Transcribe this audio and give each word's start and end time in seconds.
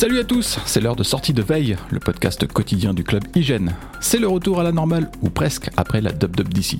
Salut 0.00 0.18
à 0.18 0.24
tous, 0.24 0.58
c'est 0.64 0.80
l'heure 0.80 0.96
de 0.96 1.02
sortie 1.02 1.34
de 1.34 1.42
veille, 1.42 1.76
le 1.90 2.00
podcast 2.00 2.46
quotidien 2.46 2.94
du 2.94 3.04
club 3.04 3.22
Hygiène. 3.34 3.74
C'est 4.00 4.18
le 4.18 4.28
retour 4.28 4.58
à 4.58 4.62
la 4.62 4.72
normale, 4.72 5.10
ou 5.20 5.28
presque, 5.28 5.68
après 5.76 6.00
la 6.00 6.10
WWDC. 6.12 6.78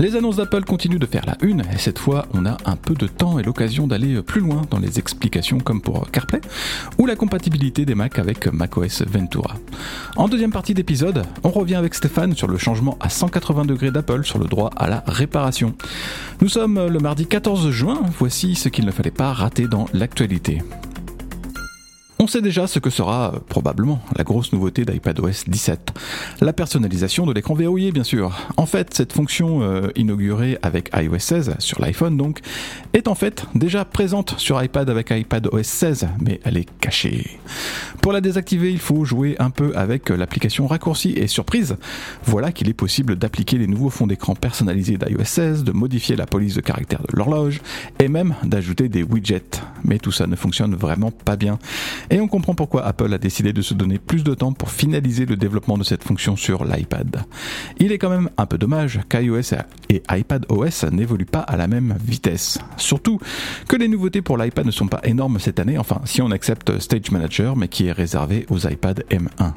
Les 0.00 0.16
annonces 0.16 0.34
d'Apple 0.34 0.64
continuent 0.64 0.98
de 0.98 1.06
faire 1.06 1.24
la 1.26 1.36
une, 1.42 1.60
et 1.60 1.78
cette 1.78 2.00
fois, 2.00 2.26
on 2.34 2.44
a 2.44 2.56
un 2.64 2.74
peu 2.74 2.94
de 2.94 3.06
temps 3.06 3.38
et 3.38 3.44
l'occasion 3.44 3.86
d'aller 3.86 4.20
plus 4.20 4.40
loin 4.40 4.62
dans 4.68 4.80
les 4.80 4.98
explications 4.98 5.60
comme 5.60 5.80
pour 5.80 6.10
CarPlay, 6.10 6.40
ou 6.98 7.06
la 7.06 7.14
compatibilité 7.14 7.84
des 7.84 7.94
Mac 7.94 8.18
avec 8.18 8.48
macOS 8.48 9.02
Ventura. 9.02 9.54
En 10.16 10.26
deuxième 10.26 10.50
partie 10.50 10.74
d'épisode, 10.74 11.22
on 11.44 11.50
revient 11.50 11.76
avec 11.76 11.94
Stéphane 11.94 12.34
sur 12.34 12.48
le 12.48 12.58
changement 12.58 12.98
à 12.98 13.10
180 13.10 13.64
degrés 13.66 13.92
d'Apple 13.92 14.24
sur 14.24 14.40
le 14.40 14.46
droit 14.46 14.70
à 14.76 14.88
la 14.88 15.04
réparation. 15.06 15.76
Nous 16.40 16.48
sommes 16.48 16.84
le 16.88 16.98
mardi 16.98 17.26
14 17.26 17.70
juin, 17.70 18.00
voici 18.18 18.56
ce 18.56 18.68
qu'il 18.68 18.86
ne 18.86 18.90
fallait 18.90 19.12
pas 19.12 19.32
rater 19.32 19.68
dans 19.68 19.86
l'actualité. 19.92 20.64
On 22.26 22.28
sait 22.28 22.42
déjà 22.42 22.66
ce 22.66 22.80
que 22.80 22.90
sera 22.90 23.34
euh, 23.36 23.38
probablement 23.38 24.00
la 24.16 24.24
grosse 24.24 24.52
nouveauté 24.52 24.84
d'iPadOS 24.84 25.44
17. 25.46 25.92
La 26.40 26.52
personnalisation 26.52 27.24
de 27.24 27.32
l'écran 27.32 27.54
verrouillé 27.54 27.92
bien 27.92 28.02
sûr. 28.02 28.36
En 28.56 28.66
fait, 28.66 28.92
cette 28.94 29.12
fonction 29.12 29.62
euh, 29.62 29.90
inaugurée 29.94 30.58
avec 30.60 30.90
iOS 30.92 31.20
16 31.20 31.54
sur 31.60 31.80
l'iPhone 31.80 32.16
donc 32.16 32.40
est 32.94 33.06
en 33.06 33.14
fait 33.14 33.46
déjà 33.54 33.84
présente 33.84 34.34
sur 34.38 34.60
iPad 34.60 34.90
avec 34.90 35.12
iPadOS 35.12 35.62
16 35.62 36.08
mais 36.20 36.40
elle 36.42 36.56
est 36.56 36.68
cachée. 36.80 37.38
Pour 38.02 38.10
la 38.12 38.20
désactiver, 38.20 38.72
il 38.72 38.80
faut 38.80 39.04
jouer 39.04 39.36
un 39.38 39.50
peu 39.50 39.70
avec 39.76 40.08
l'application 40.10 40.66
raccourci 40.66 41.12
et 41.12 41.28
surprise, 41.28 41.76
voilà 42.24 42.50
qu'il 42.50 42.68
est 42.68 42.74
possible 42.74 43.14
d'appliquer 43.14 43.56
les 43.56 43.68
nouveaux 43.68 43.90
fonds 43.90 44.08
d'écran 44.08 44.34
personnalisés 44.34 44.98
d'iOS 44.98 45.24
16, 45.24 45.62
de 45.62 45.70
modifier 45.70 46.16
la 46.16 46.26
police 46.26 46.56
de 46.56 46.60
caractère 46.60 47.02
de 47.02 47.16
l'horloge 47.16 47.60
et 48.00 48.08
même 48.08 48.34
d'ajouter 48.42 48.88
des 48.88 49.04
widgets. 49.04 49.60
Mais 49.84 49.98
tout 49.98 50.12
ça 50.12 50.26
ne 50.26 50.34
fonctionne 50.34 50.74
vraiment 50.74 51.12
pas 51.12 51.36
bien. 51.36 51.60
On 52.20 52.28
comprend 52.28 52.54
pourquoi 52.54 52.84
Apple 52.84 53.12
a 53.12 53.18
décidé 53.18 53.52
de 53.52 53.62
se 53.62 53.74
donner 53.74 53.98
plus 53.98 54.24
de 54.24 54.34
temps 54.34 54.52
pour 54.52 54.70
finaliser 54.70 55.26
le 55.26 55.36
développement 55.36 55.78
de 55.78 55.84
cette 55.84 56.04
fonction 56.04 56.36
sur 56.36 56.64
l'iPad. 56.64 57.24
Il 57.78 57.92
est 57.92 57.98
quand 57.98 58.10
même 58.10 58.30
un 58.36 58.46
peu 58.46 58.58
dommage 58.58 59.00
qu'iOS 59.08 59.54
et 59.88 60.02
iPadOS 60.10 60.90
n'évoluent 60.92 61.26
pas 61.26 61.40
à 61.40 61.56
la 61.56 61.66
même 61.66 61.96
vitesse. 62.04 62.58
Surtout 62.76 63.20
que 63.68 63.76
les 63.76 63.88
nouveautés 63.88 64.22
pour 64.22 64.38
l'iPad 64.38 64.66
ne 64.66 64.70
sont 64.70 64.88
pas 64.88 65.00
énormes 65.04 65.38
cette 65.38 65.58
année, 65.58 65.78
enfin 65.78 66.00
si 66.04 66.22
on 66.22 66.30
accepte 66.30 66.78
Stage 66.78 67.10
Manager, 67.10 67.56
mais 67.56 67.68
qui 67.68 67.86
est 67.86 67.92
réservé 67.92 68.46
aux 68.50 68.58
iPad 68.58 69.04
M1. 69.10 69.52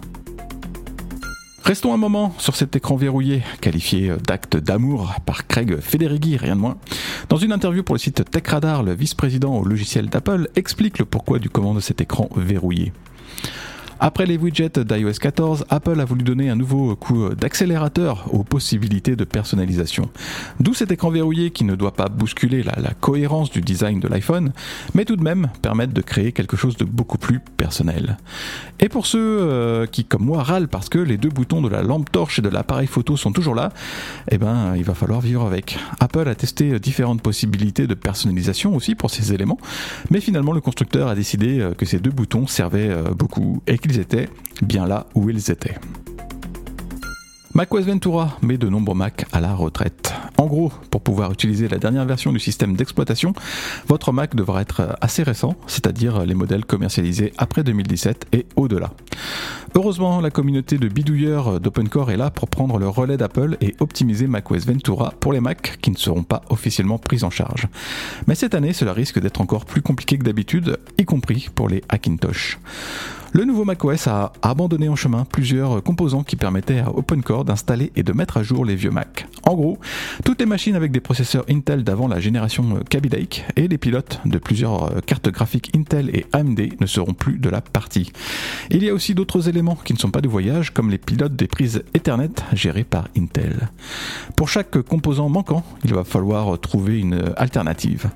Restons 1.69 1.93
un 1.93 1.97
moment 1.97 2.33
sur 2.39 2.55
cet 2.55 2.75
écran 2.75 2.95
verrouillé, 2.95 3.43
qualifié 3.61 4.11
d'acte 4.25 4.57
d'amour 4.57 5.13
par 5.27 5.45
Craig 5.45 5.79
Federighi, 5.79 6.35
rien 6.35 6.55
de 6.55 6.61
moins. 6.61 6.77
Dans 7.29 7.37
une 7.37 7.51
interview 7.51 7.83
pour 7.83 7.93
le 7.93 7.99
site 7.99 8.27
TechRadar, 8.31 8.81
le 8.81 8.95
vice-président 8.95 9.55
au 9.55 9.63
logiciel 9.63 10.09
d'Apple 10.09 10.49
explique 10.55 10.97
le 10.97 11.05
pourquoi 11.05 11.37
du 11.37 11.51
comment 11.51 11.75
de 11.75 11.79
cet 11.79 12.01
écran 12.01 12.27
verrouillé. 12.35 12.91
Après 14.01 14.25
les 14.25 14.37
widgets 14.37 14.79
d'iOS 14.79 15.19
14, 15.19 15.65
Apple 15.69 15.99
a 15.99 16.05
voulu 16.05 16.23
donner 16.23 16.49
un 16.49 16.55
nouveau 16.55 16.95
coup 16.95 17.29
d'accélérateur 17.35 18.33
aux 18.33 18.43
possibilités 18.43 19.17
de 19.17 19.25
personnalisation. 19.25 20.09
D'où 20.61 20.73
cet 20.73 20.91
écran 20.91 21.09
verrouillé 21.09 21.51
qui 21.51 21.65
ne 21.65 21.75
doit 21.75 21.93
pas 21.93 22.07
bousculer 22.07 22.63
la, 22.63 22.93
cohérence 23.01 23.51
du 23.51 23.61
design 23.61 23.99
de 23.99 24.07
l'iPhone, 24.07 24.53
mais 24.93 25.03
tout 25.03 25.17
de 25.17 25.23
même 25.23 25.49
permettre 25.61 25.93
de 25.93 26.01
créer 26.01 26.31
quelque 26.31 26.55
chose 26.55 26.77
de 26.77 26.85
beaucoup 26.85 27.17
plus 27.17 27.39
personnel. 27.57 28.17
Et 28.79 28.87
pour 28.87 29.05
ceux 29.05 29.19
euh, 29.19 29.85
qui, 29.85 30.05
comme 30.05 30.23
moi, 30.23 30.43
râlent 30.43 30.69
parce 30.69 30.87
que 30.87 30.99
les 30.99 31.17
deux 31.17 31.29
boutons 31.29 31.61
de 31.61 31.69
la 31.69 31.83
lampe 31.83 32.09
torche 32.09 32.39
et 32.39 32.41
de 32.41 32.49
l'appareil 32.49 32.87
photo 32.87 33.17
sont 33.17 33.33
toujours 33.33 33.55
là, 33.55 33.71
eh 34.31 34.37
ben, 34.37 34.75
il 34.77 34.83
va 34.83 34.93
falloir 34.93 35.19
vivre 35.19 35.45
avec. 35.45 35.77
Apple 35.99 36.27
a 36.27 36.35
testé 36.35 36.79
différentes 36.79 37.21
possibilités 37.21 37.85
de 37.85 37.95
personnalisation 37.95 38.75
aussi 38.75 38.95
pour 38.95 39.09
ces 39.09 39.33
éléments, 39.33 39.59
mais 40.09 40.21
finalement 40.21 40.53
le 40.53 40.61
constructeur 40.61 41.09
a 41.09 41.15
décidé 41.15 41.59
euh, 41.59 41.73
que 41.73 41.85
ces 41.85 41.99
deux 41.99 42.11
boutons 42.11 42.47
servaient 42.47 42.89
euh, 42.89 43.11
beaucoup 43.11 43.61
ils 43.89 43.99
étaient 43.99 44.29
bien 44.61 44.85
là 44.85 45.07
où 45.15 45.29
ils 45.31 45.49
étaient. 45.49 45.75
macOS 47.55 47.85
Ventura 47.85 48.37
met 48.43 48.59
de 48.59 48.69
nombreux 48.69 48.95
Macs 48.95 49.25
à 49.31 49.41
la 49.41 49.55
retraite. 49.55 50.13
En 50.37 50.45
gros, 50.45 50.71
pour 50.91 51.01
pouvoir 51.01 51.31
utiliser 51.31 51.67
la 51.67 51.79
dernière 51.79 52.05
version 52.05 52.31
du 52.31 52.39
système 52.39 52.75
d'exploitation, 52.75 53.33
votre 53.87 54.11
Mac 54.13 54.35
devra 54.35 54.61
être 54.61 54.95
assez 55.01 55.23
récent, 55.23 55.55
c'est-à-dire 55.65 56.23
les 56.23 56.35
modèles 56.35 56.65
commercialisés 56.65 57.33
après 57.37 57.63
2017 57.63 58.27
et 58.31 58.45
au-delà. 58.55 58.91
Heureusement, 59.75 60.21
la 60.21 60.29
communauté 60.29 60.77
de 60.77 60.87
bidouilleurs 60.87 61.59
d'OpenCore 61.59 62.11
est 62.11 62.17
là 62.17 62.29
pour 62.29 62.47
prendre 62.47 62.77
le 62.77 62.87
relais 62.87 63.17
d'Apple 63.17 63.57
et 63.59 63.75
optimiser 63.79 64.27
macOS 64.27 64.65
Ventura 64.65 65.13
pour 65.19 65.33
les 65.33 65.41
Macs 65.41 65.79
qui 65.81 65.89
ne 65.89 65.97
seront 65.97 66.23
pas 66.23 66.43
officiellement 66.49 66.99
pris 66.99 67.23
en 67.23 67.31
charge. 67.31 67.67
Mais 68.27 68.35
cette 68.35 68.53
année, 68.53 68.73
cela 68.73 68.93
risque 68.93 69.19
d'être 69.19 69.41
encore 69.41 69.65
plus 69.65 69.81
compliqué 69.81 70.17
que 70.17 70.23
d'habitude, 70.23 70.79
y 70.99 71.05
compris 71.05 71.49
pour 71.53 71.67
les 71.67 71.83
Hackintosh. 71.89 72.59
Le 73.31 73.45
nouveau 73.45 73.63
macOS 73.63 74.07
a 74.07 74.33
abandonné 74.41 74.89
en 74.89 74.95
chemin 74.95 75.23
plusieurs 75.23 75.83
composants 75.83 76.23
qui 76.23 76.35
permettaient 76.35 76.79
à 76.79 76.89
OpenCore 76.89 77.45
d'installer 77.45 77.91
et 77.95 78.01
de 78.01 78.11
mettre 78.11 78.37
à 78.37 78.43
jour 78.43 78.65
les 78.65 78.75
vieux 78.75 78.89
Mac. 78.89 79.27
En 79.43 79.53
gros, 79.53 79.77
toutes 80.25 80.39
les 80.39 80.47
machines 80.47 80.75
avec 80.75 80.91
des 80.91 80.99
processeurs 80.99 81.45
Intel 81.47 81.83
d'avant 81.83 82.07
la 82.07 82.19
génération 82.19 82.79
Kaby 82.89 83.09
Lake 83.09 83.45
et 83.55 83.67
les 83.67 83.77
pilotes 83.77 84.19
de 84.25 84.39
plusieurs 84.39 84.83
euh, 84.83 84.99
cartes 85.05 85.29
graphiques 85.29 85.69
Intel 85.75 86.09
et 86.15 86.25
AMD 86.33 86.59
ne 86.79 86.85
seront 86.87 87.13
plus 87.13 87.37
de 87.37 87.49
la 87.49 87.61
partie. 87.61 88.11
Il 88.71 88.83
y 88.83 88.89
a 88.89 88.93
aussi 88.93 89.13
d'autres 89.13 89.47
éléments 89.47 89.75
qui 89.75 89.93
ne 89.93 89.99
sont 89.99 90.11
pas 90.11 90.21
de 90.21 90.27
voyage, 90.27 90.71
comme 90.71 90.89
les 90.89 90.97
pilotes 90.97 91.35
des 91.35 91.47
prises 91.47 91.83
Ethernet 91.93 92.31
gérées 92.53 92.83
par 92.83 93.07
Intel. 93.15 93.69
Pour 94.35 94.49
chaque 94.49 94.81
composant 94.81 95.29
manquant, 95.29 95.63
il 95.83 95.93
va 95.93 96.03
falloir 96.03 96.59
trouver 96.59 96.99
une 96.99 97.33
alternative. 97.37 98.09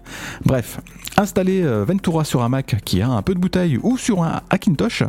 Bref, 0.44 0.80
installer 1.18 1.62
euh, 1.64 1.86
Ventura 1.86 2.24
sur 2.24 2.42
un 2.42 2.50
Mac 2.50 2.78
qui 2.84 3.02
a 3.02 3.10
un 3.10 3.22
peu 3.22 3.36
de 3.36 3.40
bouteille 3.40 3.78
ou 3.84 3.98
sur 3.98 4.24
un 4.24 4.42
Hackintosh 4.50 5.03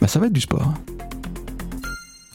bah 0.00 0.08
ça 0.08 0.18
va 0.18 0.26
être 0.26 0.32
du 0.32 0.40
sport. 0.40 0.72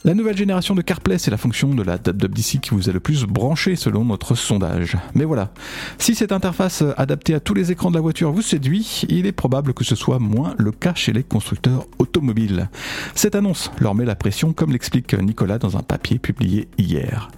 La 0.06 0.14
nouvelle 0.14 0.38
génération 0.38 0.76
de 0.76 0.82
CarPlay, 0.82 1.18
c'est 1.18 1.30
la 1.30 1.36
fonction 1.36 1.74
de 1.74 1.84
la 1.84 1.96
WWDC 1.96 2.62
qui 2.62 2.70
vous 2.70 2.88
a 2.88 2.94
le 2.94 3.02
plus 3.02 3.26
branché 3.26 3.76
selon 3.76 4.06
notre 4.06 4.34
sondage. 4.34 4.96
Mais 5.14 5.26
voilà, 5.26 5.52
si 5.98 6.16
cette 6.16 6.32
interface 6.32 6.86
adaptée 6.96 7.34
à 7.34 7.42
tous 7.42 7.54
les 7.54 7.74
écrans 7.74 7.90
de 7.90 7.96
la 7.96 8.02
voiture 8.02 8.32
vous 8.32 8.42
séduit, 8.42 9.02
il 9.10 9.26
est 9.26 9.34
probable 9.34 9.74
que 9.74 9.84
ce 9.84 9.96
soit 9.96 10.20
moins 10.20 10.56
le 10.58 10.72
cas 10.72 10.94
chez 10.96 11.12
les 11.12 11.24
constructeurs 11.24 11.86
automobiles. 11.98 12.70
Cette 13.14 13.36
annonce 13.36 13.72
leur 13.82 13.94
met 13.94 14.06
la 14.06 14.16
pression 14.16 14.54
comme 14.54 14.72
l'explique 14.72 15.14
Nicolas 15.16 15.58
dans 15.58 15.76
un 15.76 15.84
papier 15.84 16.18
publié 16.18 16.70
hier. 16.78 17.30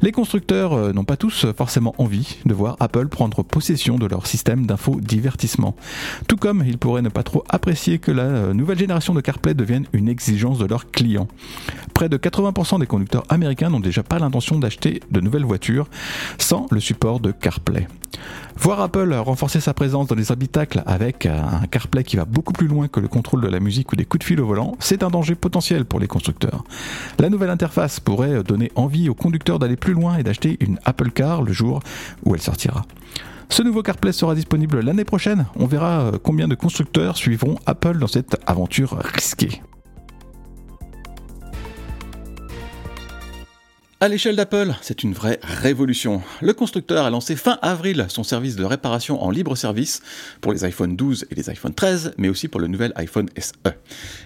Les 0.00 0.10
constructeurs 0.10 0.72
euh, 0.72 0.92
n'ont 0.94 1.04
pas 1.04 1.18
tous 1.18 1.44
forcément 1.58 1.94
envie 1.98 2.38
de 2.46 2.54
voir 2.54 2.76
Apple 2.80 3.08
prendre 3.08 3.42
possession 3.42 3.98
de 3.98 4.06
leur 4.06 4.26
système 4.26 4.64
d'infodivertissement. 4.64 5.76
Tout 6.26 6.38
comme 6.38 6.64
ils 6.66 6.78
pourraient 6.78 7.02
ne 7.02 7.10
pas 7.10 7.22
trop 7.22 7.44
apprécier 7.50 7.98
que 7.98 8.12
la 8.12 8.22
euh, 8.22 8.54
nouvelle 8.54 8.78
génération 8.78 9.12
de 9.12 9.20
CarPlay 9.20 9.52
devienne 9.52 9.84
une 9.92 10.08
exigence 10.08 10.58
de 10.58 10.64
leurs 10.64 10.90
clients 10.90 11.28
près 11.98 12.08
de 12.08 12.16
80% 12.16 12.78
des 12.78 12.86
conducteurs 12.86 13.24
américains 13.28 13.70
n'ont 13.70 13.80
déjà 13.80 14.04
pas 14.04 14.20
l'intention 14.20 14.56
d'acheter 14.60 15.00
de 15.10 15.18
nouvelles 15.18 15.44
voitures 15.44 15.88
sans 16.38 16.68
le 16.70 16.78
support 16.78 17.18
de 17.18 17.32
CarPlay. 17.32 17.88
Voir 18.56 18.80
Apple 18.80 19.12
renforcer 19.14 19.58
sa 19.58 19.74
présence 19.74 20.06
dans 20.06 20.14
les 20.14 20.30
habitacles 20.30 20.84
avec 20.86 21.26
un 21.26 21.66
CarPlay 21.68 22.04
qui 22.04 22.14
va 22.14 22.24
beaucoup 22.24 22.52
plus 22.52 22.68
loin 22.68 22.86
que 22.86 23.00
le 23.00 23.08
contrôle 23.08 23.40
de 23.40 23.48
la 23.48 23.58
musique 23.58 23.90
ou 23.90 23.96
des 23.96 24.04
coups 24.04 24.20
de 24.20 24.24
fil 24.24 24.40
au 24.40 24.46
volant, 24.46 24.76
c'est 24.78 25.02
un 25.02 25.10
danger 25.10 25.34
potentiel 25.34 25.86
pour 25.86 25.98
les 25.98 26.06
constructeurs. 26.06 26.62
La 27.18 27.30
nouvelle 27.30 27.50
interface 27.50 27.98
pourrait 27.98 28.44
donner 28.44 28.70
envie 28.76 29.08
aux 29.08 29.14
conducteurs 29.16 29.58
d'aller 29.58 29.74
plus 29.74 29.94
loin 29.94 30.18
et 30.18 30.22
d'acheter 30.22 30.56
une 30.60 30.78
Apple 30.84 31.10
Car 31.10 31.42
le 31.42 31.52
jour 31.52 31.80
où 32.24 32.36
elle 32.36 32.40
sortira. 32.40 32.84
Ce 33.48 33.64
nouveau 33.64 33.82
CarPlay 33.82 34.12
sera 34.12 34.36
disponible 34.36 34.78
l'année 34.78 35.04
prochaine. 35.04 35.46
On 35.56 35.66
verra 35.66 36.12
combien 36.22 36.46
de 36.46 36.54
constructeurs 36.54 37.16
suivront 37.16 37.56
Apple 37.66 37.98
dans 37.98 38.06
cette 38.06 38.36
aventure 38.46 38.96
risquée. 38.98 39.62
À 44.00 44.06
l'échelle 44.06 44.36
d'Apple, 44.36 44.76
c'est 44.80 45.02
une 45.02 45.12
vraie 45.12 45.40
révolution. 45.42 46.22
Le 46.40 46.52
constructeur 46.52 47.04
a 47.04 47.10
lancé 47.10 47.34
fin 47.34 47.58
avril 47.62 48.06
son 48.08 48.22
service 48.22 48.54
de 48.54 48.62
réparation 48.62 49.20
en 49.20 49.32
libre 49.32 49.56
service 49.56 50.02
pour 50.40 50.52
les 50.52 50.62
iPhone 50.62 50.94
12 50.94 51.26
et 51.32 51.34
les 51.34 51.50
iPhone 51.50 51.74
13, 51.74 52.14
mais 52.16 52.28
aussi 52.28 52.46
pour 52.46 52.60
le 52.60 52.68
nouvel 52.68 52.92
iPhone 52.94 53.28
SE. 53.36 53.54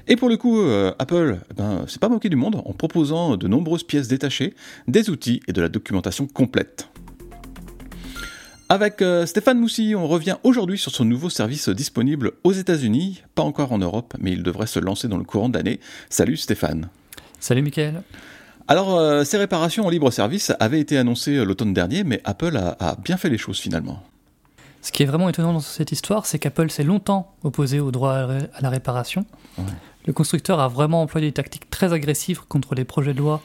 Et 0.08 0.16
pour 0.16 0.28
le 0.28 0.36
coup, 0.36 0.60
euh, 0.60 0.92
Apple, 0.98 1.38
eh 1.50 1.54
ben, 1.54 1.86
c'est 1.88 2.00
pas 2.02 2.10
moqué 2.10 2.28
du 2.28 2.36
monde 2.36 2.56
en 2.56 2.74
proposant 2.74 3.38
de 3.38 3.48
nombreuses 3.48 3.82
pièces 3.82 4.08
détachées, 4.08 4.54
des 4.88 5.08
outils 5.08 5.40
et 5.48 5.54
de 5.54 5.62
la 5.62 5.70
documentation 5.70 6.26
complète. 6.26 6.88
Avec 8.68 9.00
euh, 9.00 9.24
Stéphane 9.24 9.58
Moussy, 9.58 9.94
on 9.96 10.06
revient 10.06 10.36
aujourd'hui 10.42 10.76
sur 10.76 10.92
son 10.92 11.06
nouveau 11.06 11.30
service 11.30 11.70
disponible 11.70 12.32
aux 12.44 12.52
États-Unis, 12.52 13.22
pas 13.34 13.42
encore 13.42 13.72
en 13.72 13.78
Europe, 13.78 14.12
mais 14.20 14.32
il 14.32 14.42
devrait 14.42 14.66
se 14.66 14.80
lancer 14.80 15.08
dans 15.08 15.16
le 15.16 15.24
courant 15.24 15.48
de 15.48 15.56
l'année. 15.56 15.80
Salut 16.10 16.36
Stéphane. 16.36 16.90
Salut 17.40 17.62
Mickaël. 17.62 18.02
Alors, 18.68 18.96
euh, 18.96 19.24
ces 19.24 19.38
réparations 19.38 19.86
en 19.86 19.90
libre 19.90 20.10
service 20.10 20.52
avaient 20.60 20.80
été 20.80 20.96
annoncées 20.96 21.36
euh, 21.36 21.44
l'automne 21.44 21.72
dernier, 21.72 22.04
mais 22.04 22.20
Apple 22.24 22.56
a, 22.56 22.96
bien 23.02 23.16
fait 23.16 23.28
les 23.28 23.38
choses 23.38 23.58
finalement. 23.58 24.02
Ce 24.82 24.90
qui 24.90 25.02
est 25.02 25.06
vraiment 25.06 25.28
étonnant 25.28 25.52
dans 25.52 25.60
cette 25.60 25.92
histoire, 25.92 26.26
c'est 26.26 26.38
qu'Apple 26.38 26.70
s'est 26.70 26.82
longtemps 26.82 27.34
opposé 27.44 27.78
au 27.78 27.90
droit 27.92 28.14
à 28.14 28.60
la 28.60 28.68
réparation. 28.68 29.24
Le 30.06 30.12
constructeur 30.12 30.58
a 30.58 30.66
vraiment 30.66 31.02
employé 31.02 31.28
des 31.28 31.32
tactiques 31.32 31.70
très 31.70 31.92
agressives 31.92 32.40
contre 32.48 32.74
les 32.74 32.84
projets 32.84 33.14
de 33.14 33.18
loi 33.18 33.40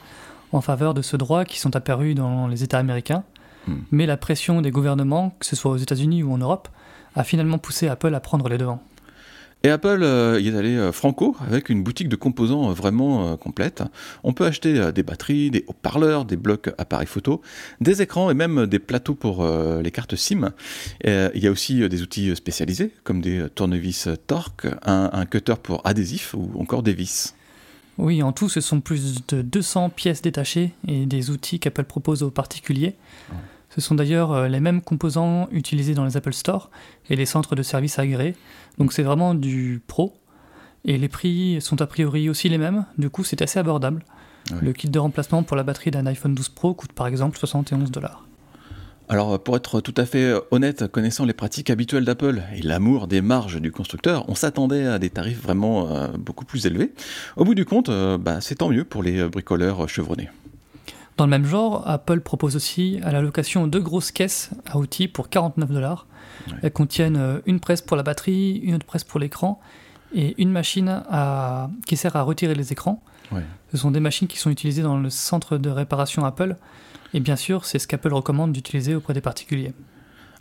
en 0.50 0.60
faveur 0.60 0.94
de 0.94 1.02
ce 1.02 1.16
droit 1.16 1.44
qui 1.44 1.60
sont 1.60 1.76
apparus 1.76 2.16
dans 2.16 2.48
les 2.48 2.64
États 2.64 2.78
américains. 2.78 3.22
Hmm. 3.68 3.76
Mais 3.92 4.06
la 4.06 4.16
pression 4.16 4.62
des 4.62 4.72
gouvernements, 4.72 5.30
que 5.38 5.46
ce 5.46 5.54
soit 5.54 5.70
aux 5.70 5.76
États-Unis 5.76 6.24
ou 6.24 6.32
en 6.32 6.38
Europe, 6.38 6.68
a 7.14 7.22
finalement 7.22 7.58
poussé 7.58 7.86
Apple 7.86 8.14
à 8.14 8.20
prendre 8.20 8.48
les 8.48 8.58
devants. 8.58 8.82
Et 9.64 9.70
Apple 9.70 10.02
euh, 10.02 10.40
y 10.40 10.48
est 10.48 10.56
allé 10.56 10.76
euh, 10.76 10.92
franco 10.92 11.36
avec 11.40 11.68
une 11.68 11.82
boutique 11.82 12.08
de 12.08 12.14
composants 12.14 12.70
euh, 12.70 12.72
vraiment 12.72 13.36
complète. 13.36 13.82
On 14.22 14.32
peut 14.32 14.46
acheter 14.46 14.92
des 14.92 15.02
batteries, 15.02 15.50
des 15.50 15.64
haut-parleurs, 15.66 16.24
des 16.24 16.36
blocs 16.36 16.70
appareils 16.78 17.08
photo, 17.08 17.40
des 17.80 18.00
écrans 18.02 18.30
et 18.30 18.34
même 18.34 18.66
des 18.66 18.78
plateaux 18.78 19.14
pour 19.14 19.46
les 19.82 19.90
cartes 19.90 20.16
SIM. 20.16 20.52
il 21.04 21.30
y 21.34 21.46
a 21.46 21.50
aussi 21.50 21.88
des 21.88 22.02
outils 22.02 22.34
spécialisés 22.36 22.92
comme 23.04 23.20
des 23.20 23.46
tournevis 23.54 24.08
torque, 24.26 24.66
un, 24.84 25.26
cutter 25.26 25.54
pour 25.62 25.86
adhésif 25.86 26.34
ou 26.34 26.50
encore 26.58 26.82
des 26.82 26.92
vis. 26.92 27.34
Oui, 27.98 28.22
en 28.22 28.32
tout, 28.32 28.48
ce 28.48 28.60
sont 28.60 28.80
plus 28.80 29.26
de 29.26 29.42
200 29.42 29.90
pièces 29.90 30.22
détachées 30.22 30.72
et 30.86 31.06
des 31.06 31.30
outils 31.30 31.58
qu'Apple 31.58 31.84
propose 31.84 32.22
aux 32.22 32.30
particuliers. 32.30 32.94
Ce 33.70 33.80
sont 33.80 33.94
d'ailleurs 33.94 34.48
les 34.48 34.60
mêmes 34.60 34.80
composants 34.80 35.48
utilisés 35.52 35.94
dans 35.94 36.04
les 36.04 36.16
Apple 36.16 36.32
Store 36.32 36.70
et 37.10 37.16
les 37.16 37.26
centres 37.26 37.54
de 37.54 37.62
services 37.62 37.98
agréés. 37.98 38.34
Donc 38.78 38.92
c'est 38.92 39.02
vraiment 39.02 39.34
du 39.34 39.82
pro. 39.86 40.14
Et 40.84 40.96
les 40.96 41.08
prix 41.08 41.60
sont 41.60 41.82
a 41.82 41.86
priori 41.86 42.28
aussi 42.30 42.48
les 42.48 42.58
mêmes, 42.58 42.86
du 42.96 43.10
coup 43.10 43.24
c'est 43.24 43.42
assez 43.42 43.58
abordable. 43.58 44.04
Le 44.62 44.72
kit 44.72 44.88
de 44.88 44.98
remplacement 44.98 45.42
pour 45.42 45.56
la 45.56 45.62
batterie 45.62 45.90
d'un 45.90 46.06
iPhone 46.06 46.34
12 46.34 46.48
Pro 46.50 46.72
coûte 46.74 46.92
par 46.92 47.06
exemple 47.06 47.38
71 47.38 47.90
dollars. 47.90 48.24
Alors 49.10 49.42
pour 49.42 49.56
être 49.56 49.80
tout 49.80 49.94
à 49.96 50.04
fait 50.04 50.34
honnête, 50.50 50.86
connaissant 50.88 51.24
les 51.24 51.32
pratiques 51.32 51.70
habituelles 51.70 52.04
d'Apple 52.04 52.42
et 52.54 52.62
l'amour 52.62 53.06
des 53.06 53.22
marges 53.22 53.60
du 53.60 53.72
constructeur, 53.72 54.24
on 54.28 54.34
s'attendait 54.34 54.86
à 54.86 54.98
des 54.98 55.08
tarifs 55.08 55.42
vraiment 55.42 55.88
euh, 55.88 56.08
beaucoup 56.18 56.44
plus 56.44 56.66
élevés. 56.66 56.92
Au 57.36 57.44
bout 57.44 57.54
du 57.54 57.64
compte, 57.64 57.88
euh, 57.88 58.18
bah, 58.18 58.40
c'est 58.40 58.56
tant 58.56 58.68
mieux 58.68 58.84
pour 58.84 59.02
les 59.02 59.26
bricoleurs 59.28 59.88
chevronnés. 59.88 60.28
Dans 61.18 61.24
le 61.24 61.30
même 61.30 61.44
genre, 61.44 61.82
Apple 61.84 62.20
propose 62.20 62.54
aussi 62.54 63.00
à 63.02 63.10
la 63.10 63.20
location 63.20 63.66
deux 63.66 63.80
grosses 63.80 64.12
caisses 64.12 64.50
à 64.70 64.78
outils 64.78 65.08
pour 65.08 65.28
49 65.28 65.68
dollars. 65.68 66.06
Elles 66.62 66.72
contiennent 66.72 67.16
euh, 67.16 67.40
une 67.44 67.58
presse 67.58 67.82
pour 67.82 67.96
la 67.96 68.04
batterie, 68.04 68.58
une 68.62 68.76
autre 68.76 68.86
presse 68.86 69.02
pour 69.02 69.18
l'écran 69.18 69.60
et 70.14 70.40
une 70.40 70.50
machine 70.50 71.02
qui 71.86 71.96
sert 71.96 72.16
à 72.16 72.22
retirer 72.22 72.54
les 72.54 72.72
écrans. 72.72 73.02
Ce 73.72 73.76
sont 73.76 73.90
des 73.90 74.00
machines 74.00 74.26
qui 74.28 74.38
sont 74.38 74.48
utilisées 74.48 74.80
dans 74.80 74.96
le 74.96 75.10
centre 75.10 75.58
de 75.58 75.68
réparation 75.68 76.24
Apple. 76.24 76.56
Et 77.12 77.20
bien 77.20 77.36
sûr, 77.36 77.66
c'est 77.66 77.78
ce 77.78 77.86
qu'Apple 77.86 78.14
recommande 78.14 78.52
d'utiliser 78.52 78.94
auprès 78.94 79.12
des 79.12 79.20
particuliers. 79.20 79.74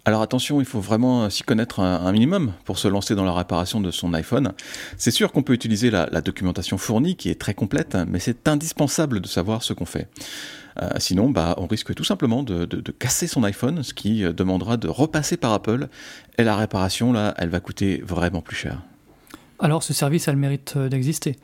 Alors 0.07 0.21
attention, 0.21 0.61
il 0.61 0.65
faut 0.65 0.79
vraiment 0.79 1.29
s'y 1.29 1.43
connaître 1.43 1.81
un, 1.81 2.09
minimum 2.13 2.53
pour 2.63 2.77
se 2.77 2.87
lancer 2.87 3.13
dans 3.13 3.25
la 3.25 3.33
réparation 3.33 3.81
de 3.81 3.91
son 3.91 4.13
iPhone. 4.13 4.53
C'est 4.95 5.11
sûr 5.11 5.33
qu'on 5.33 5.43
peut 5.43 5.51
utiliser 5.51 5.91
la, 5.91 6.21
documentation 6.21 6.77
fournie 6.77 7.17
qui 7.17 7.29
est 7.29 7.37
très 7.37 7.53
complète, 7.53 7.97
mais 8.07 8.19
c'est 8.19 8.47
indispensable 8.47 9.19
de 9.19 9.27
savoir 9.27 9.63
ce 9.63 9.73
qu'on 9.73 9.83
fait. 9.83 10.07
Euh, 10.81 10.91
sinon, 10.99 11.29
bah, 11.29 11.55
on 11.57 11.67
risque 11.67 11.93
tout 11.93 12.05
simplement 12.05 12.41
de, 12.43 12.79
casser 12.97 13.27
son 13.27 13.43
iPhone, 13.43 13.83
ce 13.83 13.93
qui 13.93 14.23
euh, 14.23 14.31
demandera 14.31 14.77
de 14.77 14.87
repasser 14.87 15.35
par 15.35 15.51
Apple. 15.51 15.89
Et 16.37 16.45
la 16.45 16.55
réparation, 16.55 17.11
là, 17.11 17.33
elle 17.37 17.49
va 17.49 17.59
coûter 17.59 18.01
vraiment 18.01 18.39
plus 18.39 18.55
cher. 18.55 18.81
Alors 19.59 19.83
ce 19.83 19.91
service 19.91 20.29
a 20.29 20.31
le 20.31 20.37
mérite 20.37 20.75
euh, 20.77 20.87
d'exister. 20.87 21.35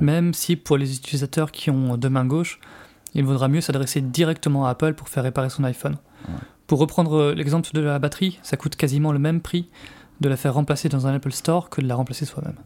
Même 0.00 0.32
si 0.32 0.56
pour 0.56 0.78
les 0.78 0.96
utilisateurs 0.96 1.52
qui 1.52 1.68
ont 1.68 1.98
deux 1.98 2.08
mains 2.08 2.24
gauches, 2.24 2.60
il 3.12 3.24
vaudra 3.24 3.48
mieux 3.48 3.60
s'adresser 3.60 4.00
directement 4.00 4.66
à 4.66 4.70
Apple 4.70 4.94
pour 4.94 5.10
faire 5.10 5.22
réparer 5.22 5.50
son 5.50 5.64
iPhone. 5.64 5.98
Pour 6.66 6.78
reprendre 6.78 7.14
euh, 7.16 7.34
l'exemple 7.34 7.70
de 7.72 7.80
la 7.80 7.98
batterie, 7.98 8.38
ça 8.42 8.56
coûte 8.56 8.76
quasiment 8.76 9.12
le 9.12 9.18
même 9.18 9.40
prix 9.40 9.68
de 10.20 10.28
la 10.28 10.36
faire 10.36 10.54
remplacer 10.54 10.88
dans 10.88 11.06
un 11.06 11.14
Apple 11.14 11.32
Store 11.32 11.70
que 11.70 11.80
de 11.80 11.86
la 11.86 11.94
remplacer 11.94 12.24
soi-même. 12.24 12.56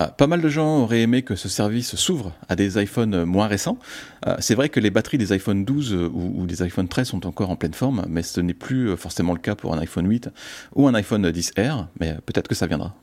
Ah, 0.00 0.06
pas 0.06 0.28
mal 0.28 0.40
de 0.40 0.48
gens 0.48 0.84
auraient 0.84 1.00
aimé 1.00 1.22
que 1.22 1.34
ce 1.34 1.48
service 1.48 1.96
s'ouvre 1.96 2.32
à 2.48 2.54
des 2.54 2.80
iPhones 2.80 3.24
moins 3.24 3.48
récents. 3.48 3.78
Ah, 4.24 4.36
c'est 4.38 4.54
vrai 4.54 4.68
que 4.68 4.78
les 4.78 4.90
batteries 4.90 5.18
des 5.18 5.32
iPhone 5.32 5.64
12 5.64 5.92
euh, 5.92 6.08
ou, 6.08 6.46
des 6.46 6.62
iPhone 6.62 6.86
13 6.86 7.08
sont 7.08 7.26
encore 7.26 7.50
en 7.50 7.56
pleine 7.56 7.74
forme, 7.74 8.04
mais 8.08 8.22
ce 8.22 8.40
n'est 8.40 8.54
plus 8.54 8.90
euh, 8.90 8.96
forcément 8.96 9.32
le 9.32 9.40
cas 9.40 9.56
pour 9.56 9.74
un 9.74 9.78
iPhone 9.78 10.08
8 10.08 10.30
ou 10.76 10.86
un 10.86 10.94
iPhone 10.94 11.28
10R, 11.28 11.86
mais 11.98 12.16
peut-être 12.26 12.46
que 12.46 12.54
ça 12.54 12.68
viendra. 12.68 12.94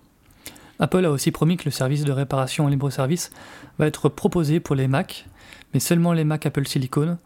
Apple 0.79 1.03
a 1.03 1.11
aussi 1.11 1.31
promis 1.31 1.57
que 1.57 1.65
le 1.65 1.71
service 1.71 2.05
de 2.05 2.13
réparation 2.13 2.63
en 2.63 2.69
libre 2.69 2.89
service 2.89 3.29
va 3.77 3.87
être 3.87 4.07
proposé 4.07 4.61
pour 4.61 4.75
les 4.75 4.87
Mac, 4.87 5.25
mais 5.73 5.81
seulement 5.81 6.13
les 6.13 6.23
Mac 6.23 6.45
Apple 6.45 6.65
Silicon, 6.65 7.17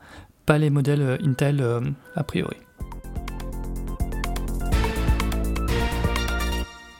pas 0.50 0.57
les 0.57 0.72
modèles 0.72 1.04
euh, 1.04 1.18
Intel 1.24 1.62
euh, 1.62 1.80
a 2.16 2.24
priori. 2.24 2.57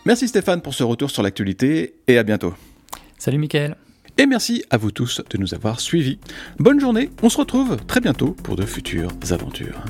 Merci 0.06 0.28
Stéphane 0.28 0.62
pour 0.62 0.76
ce 0.76 0.84
retour 0.84 1.10
sur 1.10 1.24
l'actualité 1.24 1.96
et 2.08 2.20
à 2.20 2.24
bientôt. 2.24 2.54
Salut 3.18 3.40
Mickaël. 3.40 3.76
Et 4.20 4.28
merci 4.28 4.64
à 4.70 4.78
vous 4.78 4.92
tous 4.92 5.24
de 5.28 5.38
nous 5.40 5.56
avoir 5.56 5.80
suivis. 5.80 6.20
Bonne 6.60 6.80
journée, 6.80 7.10
on 7.24 7.30
se 7.30 7.40
retrouve 7.40 7.78
très 7.88 8.02
bientôt 8.02 8.36
pour 8.44 8.56
de 8.56 8.66
futures 8.68 9.10
aventures. 9.32 9.84